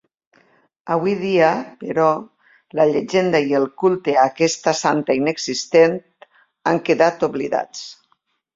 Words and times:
Avui 0.93 1.11
dia, 1.19 1.49
però, 1.83 2.07
la 2.79 2.87
llegenda 2.93 3.43
i 3.51 3.55
el 3.61 3.69
culte 3.83 4.17
a 4.17 4.25
aquesta 4.31 4.75
santa 4.81 5.19
inexistent 5.23 5.97
han 6.73 6.83
quedat 6.91 7.31
oblidats. 7.33 7.89